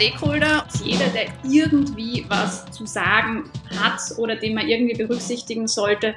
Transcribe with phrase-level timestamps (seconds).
[0.00, 6.14] Stakeholder, jeder, der irgendwie was zu sagen hat oder den man irgendwie berücksichtigen sollte,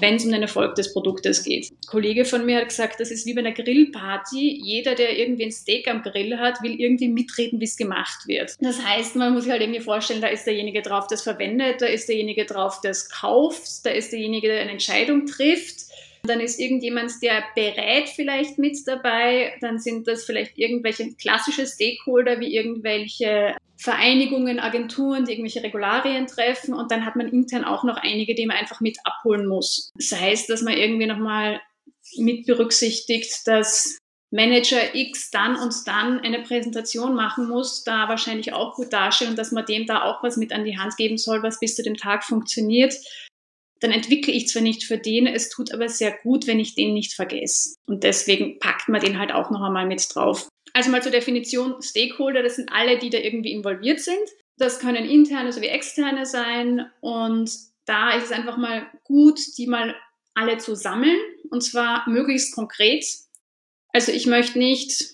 [0.00, 1.70] wenn es um den Erfolg des Produktes geht.
[1.70, 4.60] Ein Kollege von mir hat gesagt, das ist wie bei einer Grillparty.
[4.62, 8.54] Jeder, der irgendwie ein Steak am Grill hat, will irgendwie mitreden, wie es gemacht wird.
[8.60, 11.80] Das heißt, man muss sich halt irgendwie vorstellen, da ist derjenige drauf, der es verwendet,
[11.80, 15.86] da ist derjenige drauf, der es kauft, da ist derjenige, der eine Entscheidung trifft
[16.24, 19.54] dann ist irgendjemand, der berät vielleicht mit dabei.
[19.60, 26.74] Dann sind das vielleicht irgendwelche klassische Stakeholder wie irgendwelche Vereinigungen, Agenturen, die irgendwelche Regularien treffen.
[26.74, 29.90] Und dann hat man intern auch noch einige, die man einfach mit abholen muss.
[29.96, 31.60] Das heißt, dass man irgendwie nochmal
[32.16, 33.98] mit berücksichtigt, dass
[34.30, 39.36] Manager X dann und dann eine Präsentation machen muss, da wahrscheinlich auch gut dasteht und
[39.36, 41.82] dass man dem da auch was mit an die Hand geben soll, was bis zu
[41.82, 42.94] dem Tag funktioniert
[43.82, 46.94] dann entwickle ich zwar nicht für den, es tut aber sehr gut, wenn ich den
[46.94, 47.74] nicht vergesse.
[47.84, 50.48] Und deswegen packt man den halt auch noch einmal mit drauf.
[50.72, 54.28] Also mal zur Definition Stakeholder, das sind alle, die da irgendwie involviert sind.
[54.56, 56.90] Das können interne sowie externe sein.
[57.00, 57.50] Und
[57.84, 59.96] da ist es einfach mal gut, die mal
[60.34, 61.18] alle zu sammeln.
[61.50, 63.04] Und zwar möglichst konkret.
[63.88, 65.12] Also ich möchte nicht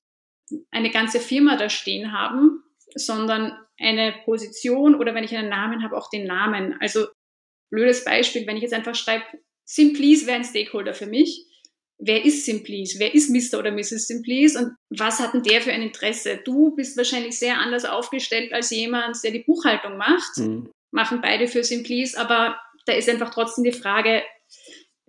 [0.71, 2.63] eine ganze Firma da stehen haben,
[2.95, 6.77] sondern eine Position oder wenn ich einen Namen habe, auch den Namen.
[6.81, 7.07] Also
[7.71, 9.25] blödes Beispiel, wenn ich jetzt einfach schreibe,
[9.65, 11.45] Simplease wäre ein Stakeholder für mich.
[11.99, 12.99] Wer ist Simplease?
[13.01, 13.59] Wer ist Mr.
[13.59, 14.07] oder Mrs.
[14.07, 14.59] Simplease?
[14.59, 16.41] Und was hat denn der für ein Interesse?
[16.45, 20.37] Du bist wahrscheinlich sehr anders aufgestellt als jemand, der die Buchhaltung macht.
[20.37, 20.71] Mhm.
[20.93, 24.23] Machen beide für Simplease, aber da ist einfach trotzdem die Frage,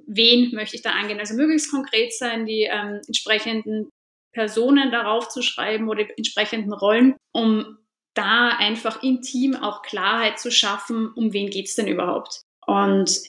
[0.05, 1.19] wen möchte ich da angehen?
[1.19, 3.89] Also möglichst konkret sein, die ähm, entsprechenden
[4.33, 7.77] Personen darauf zu schreiben oder die entsprechenden Rollen, um
[8.15, 12.41] da einfach im Team auch Klarheit zu schaffen, um wen geht es denn überhaupt?
[12.70, 13.22] Und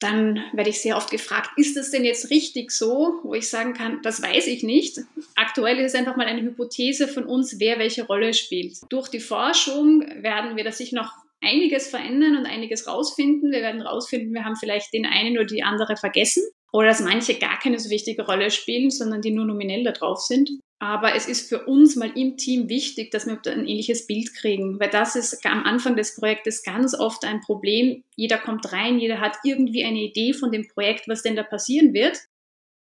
[0.00, 3.74] dann werde ich sehr oft gefragt, ist das denn jetzt richtig so, wo ich sagen
[3.74, 4.98] kann, das weiß ich nicht.
[5.36, 8.78] Aktuell ist es einfach mal eine Hypothese von uns, wer welche Rolle spielt.
[8.90, 13.50] Durch die Forschung werden wir das sich noch einiges verändern und einiges rausfinden.
[13.50, 17.34] Wir werden rausfinden, wir haben vielleicht den einen oder die andere vergessen oder dass manche
[17.38, 20.50] gar keine so wichtige Rolle spielen, sondern die nur nominell da drauf sind.
[20.80, 24.78] Aber es ist für uns mal im Team wichtig, dass wir ein ähnliches Bild kriegen,
[24.78, 28.04] weil das ist am Anfang des Projektes ganz oft ein Problem.
[28.14, 31.94] Jeder kommt rein, jeder hat irgendwie eine Idee von dem Projekt, was denn da passieren
[31.94, 32.18] wird.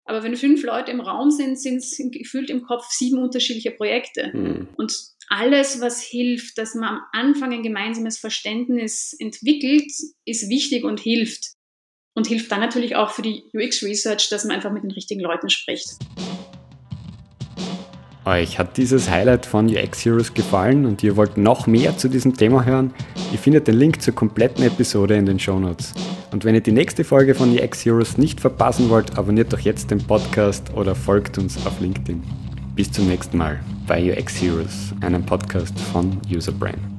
[0.04, 4.30] Aber wenn fünf Leute im Raum sind, sind es gefühlt im Kopf sieben unterschiedliche Projekte.
[4.34, 4.68] Mhm.
[4.76, 4.94] Und
[5.28, 9.92] alles, was hilft, dass man am Anfang ein gemeinsames Verständnis entwickelt,
[10.24, 11.52] ist wichtig und hilft.
[12.14, 15.48] Und hilft dann natürlich auch für die UX-Research, dass man einfach mit den richtigen Leuten
[15.48, 15.96] spricht.
[18.24, 22.34] Euch hat dieses Highlight von UX Heroes gefallen und ihr wollt noch mehr zu diesem
[22.36, 22.92] Thema hören?
[23.32, 25.92] Ihr findet den Link zur kompletten Episode in den Show Notes.
[26.30, 29.90] Und wenn ihr die nächste Folge von UX Heroes nicht verpassen wollt, abonniert doch jetzt
[29.90, 32.22] den Podcast oder folgt uns auf LinkedIn.
[32.76, 36.91] Bis zum nächsten Mal bei UX Heroes, einem Podcast von Userbrain.